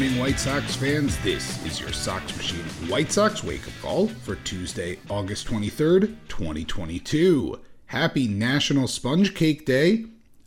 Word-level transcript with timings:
Morning, 0.00 0.18
White 0.18 0.40
Sox 0.40 0.76
fans. 0.76 1.18
This 1.18 1.62
is 1.66 1.78
your 1.78 1.92
Sox 1.92 2.34
Machine 2.34 2.64
White 2.88 3.12
Sox 3.12 3.44
wake 3.44 3.66
up 3.68 3.74
call 3.82 4.08
for 4.08 4.36
Tuesday, 4.36 4.98
August 5.10 5.46
23rd, 5.46 6.16
2022. 6.26 7.60
Happy 7.84 8.26
National 8.26 8.88
Sponge 8.88 9.34
Cake 9.34 9.66
Day. 9.66 10.06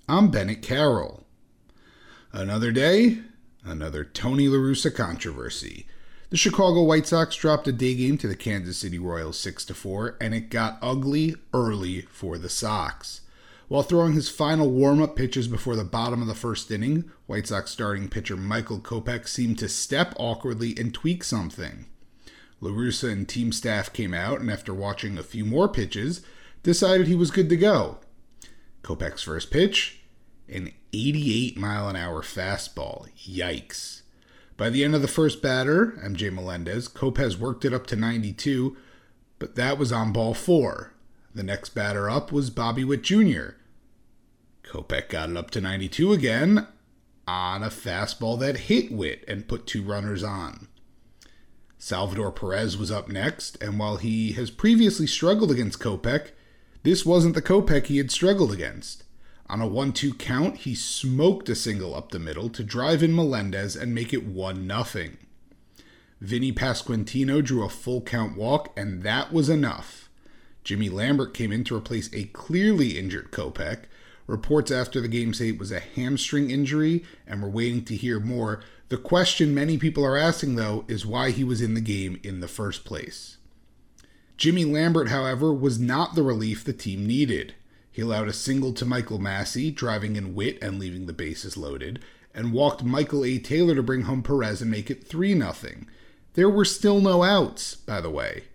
I'm 0.09 0.31
Bennett 0.31 0.64
Carroll. 0.64 1.28
Another 2.31 2.72
day, 2.72 3.20
another 3.64 4.04
Tony 4.04 4.48
LaRussa 4.48 4.96
controversy. 4.96 5.86
The 6.31 6.38
Chicago 6.38 6.81
White 6.81 7.06
Sox 7.06 7.36
dropped 7.36 7.68
a 7.68 7.72
day 7.72 7.94
game 7.94 8.18
to 8.20 8.28
the 8.28 8.36
Kansas 8.36 8.80
City 8.80 8.98
Royals 8.98 9.38
6 9.38 9.66
4, 9.66 10.18
and 10.20 10.34
it 10.34 10.50
got 10.50 10.80
ugly 10.81 11.36
early 11.54 12.02
for 12.09 12.40
the 12.40 12.50
Sox. 12.50 13.22
While 13.73 13.81
throwing 13.81 14.13
his 14.13 14.29
final 14.29 14.69
warm 14.69 15.02
up 15.02 15.16
pitches 15.16 15.47
before 15.47 15.75
the 15.75 15.83
bottom 15.83 16.21
of 16.21 16.27
the 16.27 16.35
first 16.35 16.69
inning, 16.69 17.09
White 17.25 17.47
Sox 17.47 17.71
starting 17.71 18.07
pitcher 18.07 18.38
Michael 18.38 18.79
Kopech 18.79 19.27
seemed 19.27 19.57
to 19.57 19.67
step 19.67 20.13
awkwardly 20.19 20.75
and 20.77 20.93
tweak 20.93 21.23
something. 21.23 21.88
LaRussa 22.61 23.11
and 23.11 23.27
team 23.27 23.51
staff 23.51 23.91
came 23.91 24.13
out 24.13 24.39
and, 24.39 24.51
after 24.51 24.75
watching 24.75 25.17
a 25.17 25.23
few 25.23 25.44
more 25.44 25.67
pitches, 25.67 26.21
decided 26.61 27.07
he 27.07 27.16
was 27.16 27.31
good 27.31 27.49
to 27.49 27.57
go. 27.57 27.97
Kopech's 28.83 29.23
first 29.23 29.49
pitch, 29.49 30.01
an 30.47 30.71
88 30.94 31.57
mile 31.57 31.89
an 31.89 31.95
hour 31.95 32.21
fastball. 32.21 33.07
Yikes. 33.17 34.03
By 34.55 34.69
the 34.69 34.83
end 34.83 34.94
of 34.94 35.01
the 35.01 35.07
first 35.07 35.41
batter, 35.41 36.00
MJ 36.06 36.31
Melendez, 36.31 36.88
Kopech 36.88 37.39
worked 37.39 37.66
it 37.66 37.73
up 37.73 37.88
to 37.88 37.95
92, 37.95 38.78
but 39.39 39.56
that 39.56 39.79
was 39.79 39.91
on 39.91 40.13
ball 40.13 40.35
four. 40.35 40.94
The 41.33 41.41
next 41.41 41.69
batter 41.69 42.07
up 42.07 42.31
was 42.31 42.51
Bobby 42.51 42.83
Witt 42.83 43.01
Jr. 43.01 43.53
Kopech 44.63 45.09
got 45.09 45.29
it 45.29 45.38
up 45.38 45.51
to 45.51 45.62
92 45.62 46.13
again 46.13 46.68
on 47.28 47.63
a 47.63 47.69
fastball 47.69 48.40
that 48.40 48.57
hit 48.57 48.91
Witt 48.91 49.24
and 49.28 49.47
put 49.47 49.68
two 49.68 49.84
runners 49.84 50.24
on. 50.24 50.68
Salvador 51.78 52.31
Perez 52.31 52.78
was 52.78 52.91
up 52.91 53.09
next, 53.09 53.62
and 53.62 53.78
while 53.78 53.97
he 53.97 54.31
has 54.34 54.50
previously 54.50 55.06
struggled 55.06 55.51
against 55.51 55.79
Kopech, 55.79 56.31
this 56.84 57.06
wasn't 57.06 57.35
the 57.35 57.41
Kopech 57.41 57.88
he 57.88 57.97
had 57.97 58.12
struggled 58.12 58.51
against. 58.51 59.03
On 59.47 59.62
a 59.62 59.68
1 59.68 59.91
2 59.91 60.13
count, 60.13 60.57
he 60.57 60.75
smoked 60.75 61.50
a 61.50 61.56
single 61.56 61.94
up 61.94 62.12
the 62.12 62.19
middle 62.19 62.50
to 62.50 62.63
drive 62.63 63.03
in 63.03 63.13
Melendez 63.13 63.75
and 63.75 63.94
make 63.94 64.13
it 64.13 64.25
1 64.25 64.68
0. 64.68 65.09
Vinny 66.22 66.53
Pasquantino 66.53 67.44
drew 67.44 67.66
a 67.66 67.69
full 67.69 68.01
count 68.01 68.38
walk, 68.38 68.72
and 68.78 69.03
that 69.03 69.34
was 69.34 69.50
enough. 69.50 70.09
Jimmy 70.63 70.88
Lambert 70.88 71.34
came 71.34 71.51
in 71.51 71.66
to 71.66 71.75
replace 71.75 72.09
a 72.13 72.25
clearly 72.25 72.97
injured 72.97 73.31
Kopech. 73.31 73.84
Reports 74.25 74.72
after 74.72 75.01
the 75.01 75.07
game 75.07 75.34
say 75.34 75.50
it 75.50 75.59
was 75.59 75.72
a 75.72 75.79
hamstring 75.79 76.50
injury, 76.50 77.03
and 77.28 77.41
we're 77.41 77.50
waiting 77.50 77.84
to 77.85 77.95
hear 77.95 78.19
more. 78.19 78.61
The 78.89 78.97
question 78.97 79.53
many 79.53 79.78
people 79.78 80.06
are 80.06 80.17
asking, 80.17 80.56
though, 80.56 80.85
is 80.88 81.06
why 81.06 81.31
he 81.31 81.44
was 81.44 81.61
in 81.61 81.73
the 81.73 81.81
game 81.81 82.19
in 82.23 82.39
the 82.39 82.47
first 82.47 82.85
place. 82.85 83.38
Jimmy 84.38 84.66
Lambert, 84.66 85.09
however, 85.09 85.53
was 85.53 85.79
not 85.79 86.16
the 86.16 86.23
relief 86.23 86.63
the 86.63 86.73
team 86.73 87.06
needed. 87.06 87.53
He 87.91 88.01
allowed 88.01 88.28
a 88.28 88.33
single 88.33 88.73
to 88.73 88.85
Michael 88.85 89.19
Massey, 89.19 89.72
driving 89.72 90.16
in 90.16 90.33
Witt 90.33 90.57
and 90.62 90.79
leaving 90.79 91.06
the 91.06 91.13
bases 91.13 91.57
loaded, 91.57 92.00
and 92.33 92.53
walked 92.53 92.83
Michael 92.83 93.23
A. 93.23 93.38
Taylor 93.38 93.75
to 93.75 93.83
bring 93.83 94.03
home 94.03 94.23
Perez 94.23 94.62
and 94.62 94.72
make 94.72 94.89
it 94.89 95.06
3 95.06 95.33
0. 95.39 95.53
There 96.33 96.50
were 96.50 96.66
still 96.66 97.00
no 97.00 97.23
outs, 97.23 97.75
by 97.75 98.01
the 98.01 98.09
way. 98.09 98.45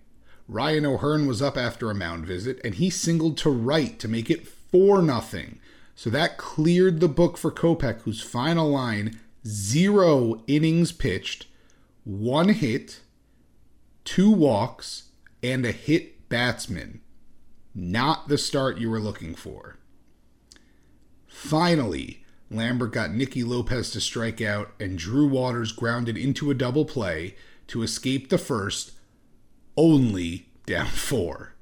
Ryan 0.49 0.87
O'Hearn 0.87 1.27
was 1.27 1.41
up 1.41 1.57
after 1.57 1.91
a 1.91 1.95
mound 1.95 2.27
visit, 2.27 2.61
and 2.65 2.75
he 2.75 2.91
singled 2.91 3.37
to 3.39 3.51
right 3.51 3.99
to 4.01 4.09
make 4.09 4.31
it 4.31 4.49
4 4.71 5.05
0. 5.05 5.45
So 5.95 6.11
that 6.11 6.39
cleared 6.39 7.01
the 7.01 7.09
book 7.09 7.37
for 7.37 7.51
Kopech, 7.51 8.03
whose 8.03 8.23
final 8.23 8.71
line 8.71 9.19
zero 9.47 10.43
innings 10.47 10.93
pitched, 10.93 11.47
one 12.05 12.51
hit, 12.51 13.01
two 14.05 14.31
walks, 14.31 15.11
and 15.43 15.65
a 15.67 15.73
hit 15.73 16.29
batsman. 16.29 17.01
Not 17.75 18.29
the 18.29 18.39
start 18.39 18.79
you 18.79 18.91
were 18.91 19.01
looking 19.01 19.35
for. 19.35 19.77
Finally, 21.27 22.25
Lambert 22.51 22.93
got 22.93 23.13
Nicky 23.13 23.45
Lopez 23.45 23.91
to 23.91 24.01
strike 24.01 24.41
out, 24.41 24.73
and 24.81 24.99
Drew 24.99 25.27
Waters 25.27 25.73
grounded 25.73 26.17
into 26.17 26.51
a 26.51 26.55
double 26.55 26.85
play 26.85 27.37
to 27.69 27.83
escape 27.83 28.31
the 28.31 28.39
first 28.39 28.93
only 29.77 30.49
down 30.67 30.87
four. 30.87 31.55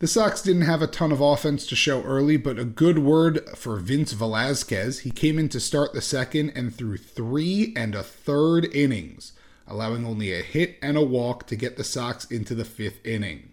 The 0.00 0.06
Sox 0.06 0.40
didn't 0.40 0.62
have 0.62 0.80
a 0.80 0.86
ton 0.86 1.12
of 1.12 1.20
offense 1.20 1.66
to 1.66 1.76
show 1.76 2.02
early, 2.04 2.38
but 2.38 2.58
a 2.58 2.64
good 2.64 3.00
word 3.00 3.46
for 3.54 3.76
Vince 3.76 4.12
Velasquez. 4.14 5.00
He 5.00 5.10
came 5.10 5.38
in 5.38 5.50
to 5.50 5.60
start 5.60 5.92
the 5.92 6.00
second 6.00 6.52
and 6.54 6.74
threw 6.74 6.96
three 6.96 7.74
and 7.76 7.94
a 7.94 8.02
third 8.02 8.74
innings, 8.74 9.34
allowing 9.66 10.06
only 10.06 10.32
a 10.32 10.40
hit 10.40 10.78
and 10.80 10.96
a 10.96 11.04
walk 11.04 11.46
to 11.48 11.54
get 11.54 11.76
the 11.76 11.84
Sox 11.84 12.24
into 12.24 12.54
the 12.54 12.64
fifth 12.64 13.06
inning. 13.06 13.52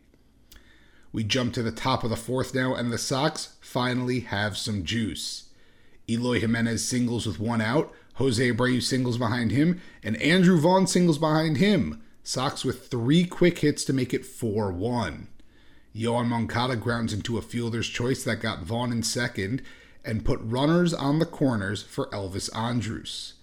We 1.11 1.25
jump 1.25 1.53
to 1.55 1.63
the 1.63 1.69
top 1.69 2.05
of 2.05 2.09
the 2.09 2.15
fourth 2.15 2.55
now, 2.55 2.73
and 2.73 2.93
the 2.93 2.97
Sox 2.97 3.57
finally 3.59 4.21
have 4.21 4.55
some 4.55 4.85
juice. 4.85 5.49
Eloy 6.09 6.39
Jimenez 6.39 6.87
singles 6.87 7.25
with 7.25 7.41
one 7.41 7.59
out, 7.59 7.91
Jose 8.13 8.49
Abreu 8.49 8.81
singles 8.81 9.17
behind 9.17 9.51
him, 9.51 9.81
and 10.01 10.15
Andrew 10.21 10.57
Vaughn 10.57 10.87
singles 10.87 11.17
behind 11.17 11.57
him. 11.57 12.01
Sox 12.23 12.63
with 12.63 12.87
three 12.87 13.25
quick 13.25 13.59
hits 13.59 13.83
to 13.83 13.91
make 13.91 14.13
it 14.13 14.25
4 14.25 14.71
1. 14.71 15.27
Yoan 15.97 16.27
Moncada 16.27 16.75
grounds 16.75 17.11
into 17.11 17.37
a 17.37 17.41
fielder's 17.41 17.87
choice 17.87 18.23
that 18.23 18.41
got 18.41 18.63
Vaughn 18.63 18.91
in 18.91 19.01
second 19.01 19.61
and 20.05 20.23
put 20.23 20.39
runners 20.41 20.93
on 20.93 21.19
the 21.19 21.25
corners 21.25 21.81
for 21.81 22.09
Elvis 22.11 22.55
Andrus. 22.55 23.33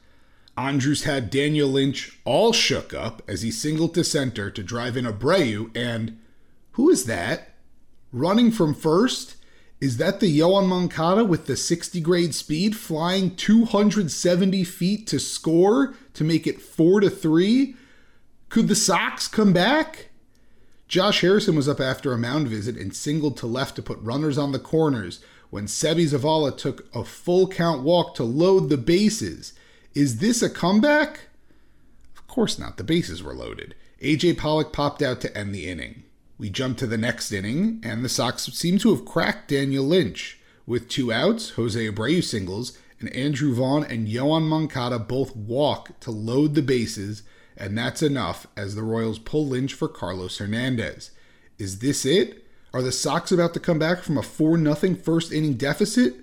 Andrus 0.56 1.02
had 1.02 1.30
Daniel 1.30 1.68
Lynch 1.68 2.18
all 2.24 2.52
shook 2.52 2.94
up 2.94 3.22
as 3.26 3.42
he 3.42 3.50
singled 3.50 3.94
to 3.94 4.04
center 4.04 4.50
to 4.50 4.62
drive 4.62 4.96
in 4.96 5.04
Abreu, 5.04 5.76
and 5.76 6.18
who 6.72 6.90
is 6.90 7.06
that? 7.06 7.54
Running 8.12 8.52
from 8.52 8.72
first? 8.72 9.36
Is 9.80 9.96
that 9.96 10.20
the 10.20 10.38
Yoan 10.38 10.68
Moncada 10.68 11.24
with 11.24 11.46
the 11.46 11.56
60 11.56 12.00
grade 12.00 12.34
speed 12.34 12.76
flying 12.76 13.34
270 13.34 14.62
feet 14.64 15.06
to 15.08 15.18
score 15.18 15.94
to 16.14 16.24
make 16.24 16.46
it 16.46 16.60
4 16.60 17.00
to 17.00 17.10
3? 17.10 17.74
Could 18.48 18.68
the 18.68 18.76
Sox 18.76 19.26
come 19.26 19.52
back? 19.52 20.10
Josh 20.94 21.22
Harrison 21.22 21.56
was 21.56 21.68
up 21.68 21.80
after 21.80 22.12
a 22.12 22.18
mound 22.18 22.46
visit 22.46 22.76
and 22.76 22.94
singled 22.94 23.36
to 23.38 23.48
left 23.48 23.74
to 23.74 23.82
put 23.82 23.98
runners 24.00 24.38
on 24.38 24.52
the 24.52 24.60
corners 24.60 25.18
when 25.50 25.66
Seby 25.66 26.04
Zavala 26.04 26.56
took 26.56 26.86
a 26.94 27.02
full 27.02 27.48
count 27.48 27.82
walk 27.82 28.14
to 28.14 28.22
load 28.22 28.68
the 28.68 28.76
bases. 28.76 29.54
Is 29.96 30.18
this 30.18 30.40
a 30.40 30.48
comeback? 30.48 31.22
Of 32.16 32.28
course 32.28 32.60
not. 32.60 32.76
The 32.76 32.84
bases 32.84 33.24
were 33.24 33.34
loaded. 33.34 33.74
AJ 34.02 34.38
Pollock 34.38 34.72
popped 34.72 35.02
out 35.02 35.20
to 35.22 35.36
end 35.36 35.52
the 35.52 35.68
inning. 35.68 36.04
We 36.38 36.48
jump 36.48 36.78
to 36.78 36.86
the 36.86 36.96
next 36.96 37.32
inning, 37.32 37.80
and 37.82 38.04
the 38.04 38.08
Sox 38.08 38.44
seem 38.44 38.78
to 38.78 38.94
have 38.94 39.04
cracked 39.04 39.48
Daniel 39.48 39.84
Lynch. 39.84 40.38
With 40.64 40.88
two 40.88 41.12
outs, 41.12 41.50
Jose 41.50 41.90
Abreu 41.90 42.22
singles, 42.22 42.78
and 43.00 43.08
Andrew 43.08 43.52
Vaughn 43.52 43.82
and 43.82 44.06
Yoan 44.06 44.42
Moncada 44.44 45.00
both 45.00 45.34
walk 45.34 45.98
to 45.98 46.12
load 46.12 46.54
the 46.54 46.62
bases, 46.62 47.24
and 47.56 47.76
that's 47.76 48.02
enough 48.02 48.46
as 48.56 48.74
the 48.74 48.82
Royals 48.82 49.18
pull 49.18 49.46
Lynch 49.46 49.74
for 49.74 49.88
Carlos 49.88 50.38
Hernandez. 50.38 51.10
Is 51.58 51.78
this 51.78 52.04
it? 52.04 52.44
Are 52.72 52.82
the 52.82 52.92
Sox 52.92 53.30
about 53.30 53.54
to 53.54 53.60
come 53.60 53.78
back 53.78 54.02
from 54.02 54.18
a 54.18 54.22
4 54.22 54.58
0 54.58 54.94
first 54.96 55.32
inning 55.32 55.54
deficit? 55.54 56.16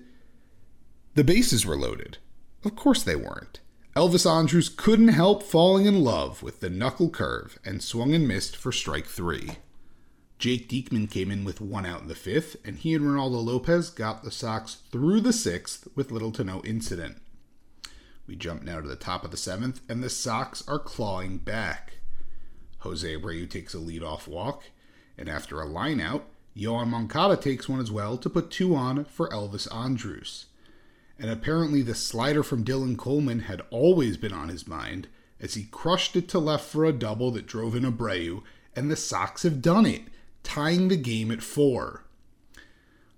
The 1.14 1.24
bases 1.24 1.64
were 1.64 1.76
loaded. 1.76 2.18
Of 2.64 2.76
course 2.76 3.02
they 3.02 3.16
weren't. 3.16 3.60
Elvis 3.96 4.30
Andrus 4.30 4.70
couldn't 4.70 5.08
help 5.08 5.42
falling 5.42 5.84
in 5.84 6.02
love 6.02 6.42
with 6.42 6.60
the 6.60 6.70
knuckle 6.70 7.10
curve 7.10 7.58
and 7.64 7.82
swung 7.82 8.14
and 8.14 8.26
missed 8.26 8.56
for 8.56 8.72
strike 8.72 9.06
three. 9.06 9.58
Jake 10.38 10.68
Diekman 10.68 11.10
came 11.10 11.30
in 11.30 11.44
with 11.44 11.60
one 11.60 11.86
out 11.86 12.02
in 12.02 12.08
the 12.08 12.14
fifth, 12.14 12.56
and 12.64 12.76
he 12.76 12.94
and 12.94 13.04
Reynaldo 13.04 13.44
Lopez 13.44 13.90
got 13.90 14.24
the 14.24 14.30
Sox 14.30 14.78
through 14.90 15.20
the 15.20 15.32
sixth 15.32 15.86
with 15.94 16.10
little 16.10 16.32
to 16.32 16.42
no 16.42 16.62
incident. 16.64 17.18
We 18.32 18.36
jump 18.36 18.62
now 18.62 18.80
to 18.80 18.88
the 18.88 18.96
top 18.96 19.26
of 19.26 19.30
the 19.30 19.36
seventh, 19.36 19.82
and 19.90 20.02
the 20.02 20.08
Sox 20.08 20.66
are 20.66 20.78
clawing 20.78 21.36
back. 21.36 21.98
Jose 22.78 23.06
Abreu 23.06 23.46
takes 23.46 23.74
a 23.74 23.76
leadoff 23.76 24.26
walk, 24.26 24.62
and 25.18 25.28
after 25.28 25.60
a 25.60 25.66
lineout, 25.66 26.22
Yoan 26.56 26.88
Moncada 26.88 27.36
takes 27.36 27.68
one 27.68 27.78
as 27.78 27.90
well 27.90 28.16
to 28.16 28.30
put 28.30 28.50
two 28.50 28.74
on 28.74 29.04
for 29.04 29.28
Elvis 29.28 29.68
Andrus 29.70 30.46
and 31.18 31.30
apparently 31.30 31.82
the 31.82 31.94
slider 31.94 32.42
from 32.42 32.64
Dylan 32.64 32.96
Coleman 32.96 33.40
had 33.40 33.60
always 33.68 34.16
been 34.16 34.32
on 34.32 34.48
his 34.48 34.66
mind 34.66 35.08
as 35.38 35.52
he 35.52 35.64
crushed 35.64 36.16
it 36.16 36.26
to 36.30 36.38
left 36.38 36.64
for 36.64 36.86
a 36.86 36.92
double 36.92 37.30
that 37.32 37.46
drove 37.46 37.76
in 37.76 37.84
Abreu, 37.84 38.42
and 38.74 38.90
the 38.90 38.96
Sox 38.96 39.42
have 39.42 39.60
done 39.60 39.84
it, 39.84 40.04
tying 40.42 40.88
the 40.88 40.96
game 40.96 41.30
at 41.30 41.42
four. 41.42 42.04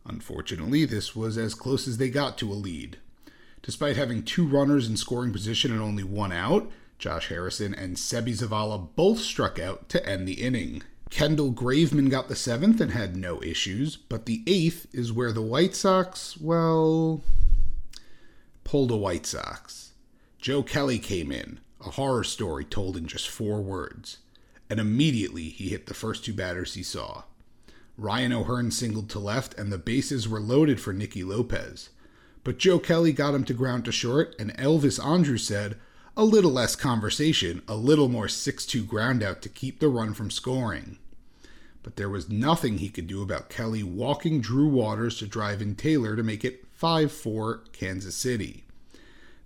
Unfortunately, 0.04 0.84
this 0.84 1.14
was 1.14 1.38
as 1.38 1.54
close 1.54 1.86
as 1.86 1.98
they 1.98 2.10
got 2.10 2.36
to 2.38 2.50
a 2.50 2.54
lead. 2.54 2.98
Despite 3.64 3.96
having 3.96 4.22
two 4.22 4.46
runners 4.46 4.86
in 4.86 4.98
scoring 4.98 5.32
position 5.32 5.72
and 5.72 5.80
only 5.80 6.04
one 6.04 6.32
out, 6.32 6.70
Josh 6.98 7.28
Harrison 7.28 7.74
and 7.74 7.96
Seby 7.96 8.36
Zavala 8.36 8.94
both 8.94 9.20
struck 9.20 9.58
out 9.58 9.88
to 9.88 10.06
end 10.06 10.28
the 10.28 10.34
inning. 10.34 10.82
Kendall 11.08 11.50
Graveman 11.50 12.10
got 12.10 12.28
the 12.28 12.36
seventh 12.36 12.78
and 12.78 12.90
had 12.90 13.16
no 13.16 13.42
issues, 13.42 13.96
but 13.96 14.26
the 14.26 14.42
eighth 14.46 14.86
is 14.92 15.14
where 15.14 15.32
the 15.32 15.40
White 15.40 15.74
Sox, 15.74 16.36
well, 16.36 17.24
pulled 18.64 18.90
a 18.90 18.96
White 18.96 19.24
Sox. 19.24 19.92
Joe 20.38 20.62
Kelly 20.62 20.98
came 20.98 21.32
in, 21.32 21.58
a 21.80 21.92
horror 21.92 22.24
story 22.24 22.66
told 22.66 22.98
in 22.98 23.06
just 23.06 23.30
four 23.30 23.62
words, 23.62 24.18
and 24.68 24.78
immediately 24.78 25.44
he 25.44 25.70
hit 25.70 25.86
the 25.86 25.94
first 25.94 26.22
two 26.22 26.34
batters 26.34 26.74
he 26.74 26.82
saw. 26.82 27.22
Ryan 27.96 28.34
O'Hearn 28.34 28.70
singled 28.72 29.08
to 29.10 29.18
left, 29.18 29.58
and 29.58 29.72
the 29.72 29.78
bases 29.78 30.28
were 30.28 30.40
loaded 30.40 30.82
for 30.82 30.92
Nicky 30.92 31.24
Lopez. 31.24 31.88
But 32.44 32.58
Joe 32.58 32.78
Kelly 32.78 33.12
got 33.12 33.34
him 33.34 33.44
to 33.44 33.54
ground 33.54 33.86
to 33.86 33.92
short, 33.92 34.36
and 34.38 34.56
Elvis 34.56 35.04
Andrus 35.04 35.46
said, 35.46 35.76
a 36.16 36.24
little 36.24 36.52
less 36.52 36.76
conversation, 36.76 37.62
a 37.66 37.74
little 37.74 38.08
more 38.08 38.28
6 38.28 38.66
2 38.66 38.84
ground 38.84 39.22
out 39.22 39.42
to 39.42 39.48
keep 39.48 39.80
the 39.80 39.88
run 39.88 40.14
from 40.14 40.30
scoring. 40.30 40.98
But 41.82 41.96
there 41.96 42.08
was 42.08 42.30
nothing 42.30 42.78
he 42.78 42.88
could 42.88 43.08
do 43.08 43.22
about 43.22 43.48
Kelly 43.48 43.82
walking 43.82 44.40
Drew 44.40 44.68
Waters 44.68 45.18
to 45.18 45.26
drive 45.26 45.60
in 45.60 45.74
Taylor 45.74 46.14
to 46.14 46.22
make 46.22 46.44
it 46.44 46.66
5 46.72 47.10
4 47.10 47.64
Kansas 47.72 48.14
City. 48.14 48.64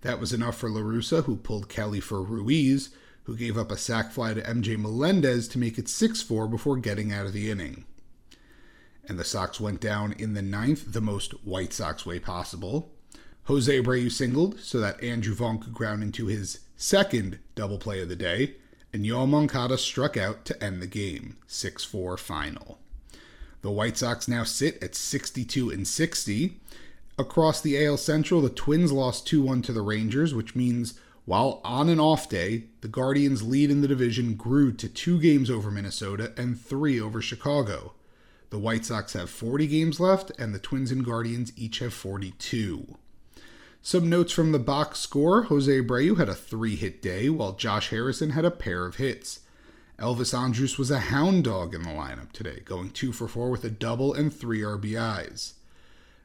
That 0.03 0.21
was 0.21 0.33
enough 0.33 0.59
for 0.59 0.69
La 0.69 0.81
Russa, 0.81 1.25
who 1.25 1.37
pulled 1.37 1.69
Kelly 1.69 2.01
for 2.01 2.23
Ruiz, 2.23 2.91
who 3.25 3.37
gave 3.37 3.57
up 3.57 3.73
a 3.73 3.77
sac 3.77 4.13
fly 4.13 4.35
to 4.35 4.43
MJ 4.43 4.79
Melendez 4.79 5.49
to 5.49 5.59
make 5.59 5.79
it 5.79 5.89
6 5.89 6.21
4 6.23 6.47
before 6.49 6.77
getting 6.77 7.13
out 7.13 7.27
of 7.27 7.33
the 7.33 7.51
inning. 7.51 7.85
And 9.09 9.19
the 9.19 9.25
Sox 9.25 9.59
went 9.59 9.81
down 9.81 10.13
in 10.13 10.35
the 10.35 10.43
ninth, 10.43 10.93
the 10.93 11.01
most 11.01 11.33
White 11.45 11.73
Sox 11.73 12.05
way 12.05 12.19
possible. 12.19 12.93
Jose 13.45 13.81
Abreu 13.81 14.13
singled 14.13 14.61
so 14.61 14.79
that 14.81 15.03
Andrew 15.03 15.35
Vaughn 15.35 15.59
could 15.59 15.73
ground 15.73 16.03
into 16.03 16.27
his 16.27 16.61
second 16.77 17.39
double 17.55 17.79
play 17.79 18.03
of 18.03 18.09
the 18.09 18.17
day, 18.17 18.57
and 18.93 19.05
Yoan 19.05 19.31
Moncada 19.31 19.79
struck 19.79 20.17
out 20.17 20.45
to 20.45 20.63
end 20.63 20.83
the 20.83 20.87
game, 20.87 21.37
6 21.47 21.85
4 21.85 22.17
final. 22.19 22.79
The 23.63 23.71
White 23.71 23.97
Sox 23.97 24.29
now 24.29 24.45
sit 24.45 24.83
at 24.83 24.95
62 24.95 25.71
and 25.71 25.89
60, 25.89 26.61
Across 27.21 27.63
the 27.63 27.85
AL 27.85 27.97
Central, 27.97 28.41
the 28.41 28.49
Twins 28.49 28.93
lost 28.93 29.27
2 29.27 29.43
1 29.43 29.63
to 29.63 29.73
the 29.73 29.83
Rangers, 29.83 30.35
which 30.35 30.55
means 30.55 30.95
while 31.25 31.61
on 31.65 31.89
an 31.89 31.99
off 31.99 32.29
day, 32.29 32.67
the 32.81 32.87
Guardians' 32.87 33.43
lead 33.43 33.73
in 33.73 33.81
the 33.81 33.89
division 33.89 34.35
grew 34.35 34.73
to 34.75 34.89
two 34.89 35.21
games 35.21 35.51
over 35.51 35.69
Minnesota 35.69 36.33
and 36.37 36.59
three 36.59 37.01
over 37.01 37.21
Chicago. 37.21 37.93
The 38.51 38.59
White 38.59 38.85
Sox 38.87 39.13
have 39.13 39.29
40 39.29 39.67
games 39.67 40.01
left, 40.01 40.33
and 40.39 40.55
the 40.55 40.59
Twins 40.59 40.91
and 40.91 41.05
Guardians 41.05 41.53
each 41.57 41.81
have 41.81 41.93
42. 41.93 42.97
Some 43.83 44.09
notes 44.09 44.33
from 44.33 44.53
the 44.53 44.59
box 44.59 44.99
score 44.99 45.45
Jose 45.45 45.71
Abreu 45.71 46.17
had 46.17 46.29
a 46.29 46.35
three 46.35 46.75
hit 46.75 47.03
day, 47.03 47.29
while 47.29 47.53
Josh 47.53 47.91
Harrison 47.91 48.31
had 48.31 48.45
a 48.45 48.51
pair 48.51 48.87
of 48.87 48.97
hits. 48.97 49.41
Elvis 49.99 50.37
Andrus 50.37 50.79
was 50.79 50.91
a 50.91 50.99
hound 50.99 51.45
dog 51.45 51.75
in 51.75 51.83
the 51.83 51.91
lineup 51.91 52.33
today, 52.33 52.61
going 52.65 52.91
two 52.91 53.13
for 53.13 53.29
four 53.29 53.51
with 53.51 53.65
a 53.65 53.71
double 53.71 54.15
and 54.15 54.33
three 54.33 54.61
RBIs. 54.61 55.55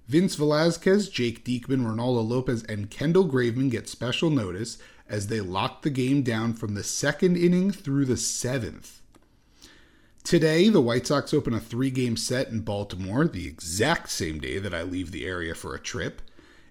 Vince 0.08 0.36
Velasquez, 0.36 1.10
Jake 1.10 1.44
Diekman, 1.44 1.86
Reynaldo 1.86 2.28
Lopez, 2.28 2.64
and 2.64 2.90
Kendall 2.90 3.28
Graveman 3.28 3.70
get 3.72 3.88
special 3.88 4.30
notice 4.30 4.78
as 5.08 5.28
they 5.28 5.42
locked 5.42 5.84
the 5.84 5.90
game 5.90 6.24
down 6.24 6.54
from 6.54 6.76
the 6.76 6.84
second 6.84 7.38
inning 7.38 7.72
through 7.72 8.06
the 8.06 8.18
seventh. 8.18 9.02
Today, 10.24 10.70
the 10.70 10.80
White 10.80 11.06
Sox 11.06 11.34
open 11.34 11.54
a 11.54 11.60
three 11.60 11.92
game 11.92 12.16
set 12.16 12.48
in 12.48 12.62
Baltimore, 12.62 13.28
the 13.28 13.46
exact 13.46 14.10
same 14.10 14.40
day 14.40 14.58
that 14.58 14.74
I 14.74 14.82
leave 14.82 15.12
the 15.12 15.26
area 15.26 15.54
for 15.54 15.76
a 15.76 15.80
trip. 15.80 16.22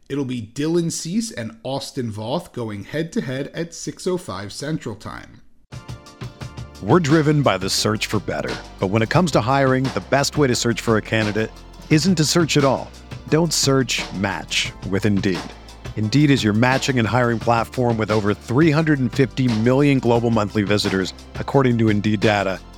It'll 0.08 0.24
be 0.24 0.40
Dylan 0.40 0.90
Cease 0.90 1.30
and 1.30 1.60
Austin 1.62 2.10
Voth 2.10 2.54
going 2.54 2.84
head 2.84 3.12
to 3.12 3.20
head 3.20 3.48
at 3.48 3.72
6.05 3.72 4.50
Central 4.50 4.96
Time. 4.96 5.42
We're 6.82 6.98
driven 6.98 7.42
by 7.42 7.58
the 7.58 7.68
search 7.68 8.06
for 8.06 8.20
better. 8.20 8.54
But 8.80 8.86
when 8.86 9.02
it 9.02 9.10
comes 9.10 9.30
to 9.32 9.42
hiring, 9.42 9.84
the 9.84 10.02
best 10.08 10.38
way 10.38 10.48
to 10.48 10.56
search 10.56 10.80
for 10.80 10.96
a 10.96 11.02
candidate 11.02 11.50
isn't 11.90 12.14
to 12.16 12.24
search 12.24 12.56
at 12.56 12.64
all. 12.64 12.90
Don't 13.28 13.52
search, 13.52 14.02
match 14.14 14.72
with 14.88 15.04
Indeed. 15.04 15.38
Indeed 15.96 16.30
is 16.30 16.42
your 16.42 16.54
matching 16.54 16.98
and 16.98 17.06
hiring 17.06 17.38
platform 17.38 17.98
with 17.98 18.10
over 18.10 18.32
350 18.32 19.60
million 19.60 19.98
global 19.98 20.30
monthly 20.30 20.62
visitors, 20.62 21.12
according 21.34 21.76
to 21.78 21.90
Indeed 21.90 22.20
data, 22.20 22.58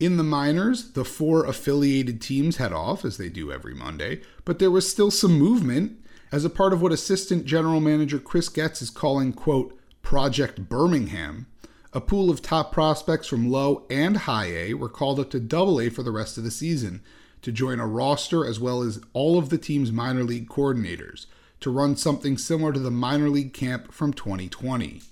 In 0.00 0.16
the 0.16 0.24
minors, 0.24 0.90
the 0.92 1.04
four 1.04 1.44
affiliated 1.44 2.20
teams 2.20 2.56
head 2.56 2.72
off, 2.72 3.04
as 3.04 3.16
they 3.16 3.28
do 3.28 3.52
every 3.52 3.74
Monday, 3.74 4.22
but 4.44 4.58
there 4.58 4.70
was 4.70 4.90
still 4.90 5.10
some 5.10 5.38
movement 5.38 6.04
as 6.32 6.44
a 6.44 6.50
part 6.50 6.72
of 6.72 6.82
what 6.82 6.90
assistant 6.90 7.44
general 7.44 7.80
manager 7.80 8.18
Chris 8.18 8.48
Getz 8.48 8.82
is 8.82 8.90
calling, 8.90 9.32
quote, 9.32 9.78
Project 10.02 10.68
Birmingham. 10.68 11.46
A 11.92 12.00
pool 12.00 12.28
of 12.28 12.42
top 12.42 12.72
prospects 12.72 13.28
from 13.28 13.52
low 13.52 13.86
and 13.88 14.16
high 14.16 14.46
A 14.46 14.74
were 14.74 14.88
called 14.88 15.20
up 15.20 15.30
to 15.30 15.38
double 15.38 15.80
A 15.80 15.88
for 15.90 16.02
the 16.02 16.10
rest 16.10 16.36
of 16.36 16.42
the 16.42 16.50
season 16.50 17.00
to 17.42 17.52
join 17.52 17.78
a 17.78 17.86
roster 17.86 18.44
as 18.44 18.58
well 18.58 18.82
as 18.82 19.00
all 19.12 19.38
of 19.38 19.48
the 19.48 19.58
team's 19.58 19.92
minor 19.92 20.24
league 20.24 20.48
coordinators 20.48 21.26
to 21.60 21.70
run 21.70 21.96
something 21.96 22.36
similar 22.36 22.72
to 22.72 22.80
the 22.80 22.90
minor 22.90 23.30
league 23.30 23.52
camp 23.52 23.92
from 23.92 24.12
2020. 24.12 25.02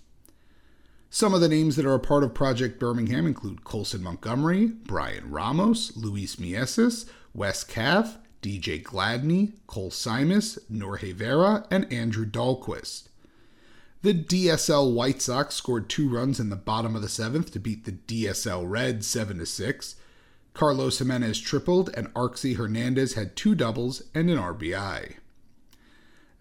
Some 1.14 1.34
of 1.34 1.42
the 1.42 1.48
names 1.48 1.76
that 1.76 1.84
are 1.84 1.92
a 1.92 2.00
part 2.00 2.24
of 2.24 2.32
Project 2.32 2.80
Birmingham 2.80 3.26
include 3.26 3.64
Colson 3.64 4.02
Montgomery, 4.02 4.68
Bryan 4.68 5.30
Ramos, 5.30 5.94
Luis 5.94 6.36
Mieses, 6.36 7.04
Wes 7.34 7.64
Kath, 7.64 8.16
DJ 8.40 8.82
Gladney, 8.82 9.52
Cole 9.66 9.90
Simus, 9.90 10.58
Norge 10.70 11.12
Vera, 11.12 11.66
and 11.70 11.92
Andrew 11.92 12.24
Dalquist. 12.24 13.08
The 14.00 14.14
DSL 14.14 14.94
White 14.94 15.20
Sox 15.20 15.54
scored 15.54 15.90
two 15.90 16.08
runs 16.08 16.40
in 16.40 16.48
the 16.48 16.56
bottom 16.56 16.96
of 16.96 17.02
the 17.02 17.10
seventh 17.10 17.52
to 17.52 17.60
beat 17.60 17.84
the 17.84 17.92
DSL 17.92 18.64
Reds 18.66 19.06
7 19.06 19.44
6. 19.44 19.96
Carlos 20.54 20.98
Jimenez 20.98 21.38
tripled, 21.40 21.90
and 21.94 22.12
Arxie 22.14 22.56
Hernandez 22.56 23.12
had 23.12 23.36
two 23.36 23.54
doubles 23.54 24.02
and 24.14 24.30
an 24.30 24.38
RBI. 24.38 25.16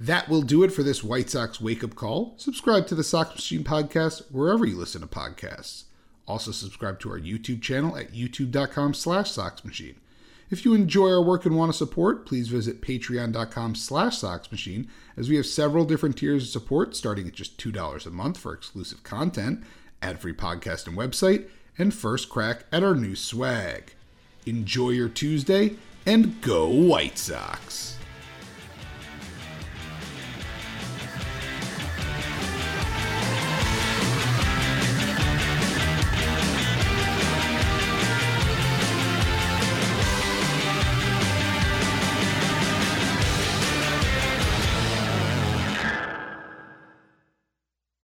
That 0.02 0.30
will 0.30 0.42
do 0.42 0.64
it 0.64 0.72
for 0.74 0.82
this 0.82 1.04
White 1.04 1.30
Sox 1.30 1.62
wake 1.62 1.84
up 1.84 1.94
call. 1.94 2.34
Subscribe 2.38 2.88
to 2.88 2.96
the 2.96 3.04
Sox 3.04 3.36
Machine 3.36 3.64
podcast 3.64 4.32
wherever 4.32 4.66
you 4.66 4.76
listen 4.76 5.02
to 5.02 5.08
podcasts. 5.08 5.84
Also 6.28 6.52
subscribe 6.52 7.00
to 7.02 7.12
our 7.12 7.20
YouTube 7.20 7.62
channel 7.62 7.96
at 7.96 8.12
youtube.com 8.12 8.96
slash 8.96 9.32
soxmachine. 9.32 9.98
If 10.50 10.66
you 10.66 10.74
enjoy 10.74 11.12
our 11.12 11.22
work 11.22 11.46
and 11.46 11.56
want 11.56 11.72
to 11.72 11.78
support, 11.78 12.26
please 12.26 12.48
visit 12.48 12.82
patreon.com 12.82 13.76
slash 13.76 14.18
soxmachine 14.18 14.88
as 15.16 15.30
we 15.30 15.36
have 15.36 15.46
several 15.46 15.86
different 15.86 16.18
tiers 16.18 16.46
of 16.46 16.50
support 16.50 16.96
starting 16.96 17.28
at 17.28 17.36
just 17.36 17.60
$2 17.60 18.08
a 18.08 18.10
month 18.10 18.40
for 18.40 18.56
exclusive 18.56 19.04
content, 19.04 19.64
ad-free 20.02 20.34
podcast 20.34 20.88
and 20.88 20.98
website, 20.98 21.48
and 21.78 21.94
first 21.94 22.28
crack 22.28 22.66
at 22.72 22.84
our 22.84 22.96
new 22.96 23.16
swag. 23.16 23.94
Enjoy 24.48 24.90
your 24.90 25.10
Tuesday 25.10 25.76
and 26.08 26.42
go 26.42 26.68
White 26.68 27.20
Sox! 27.20 28.01